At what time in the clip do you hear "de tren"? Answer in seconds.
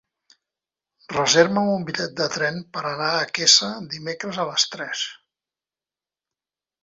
2.21-2.57